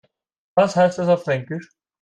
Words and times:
Was 0.57 0.75
heißt 0.77 0.97
das 0.97 1.09
auf 1.09 1.25
Fränkisch? 1.25 1.69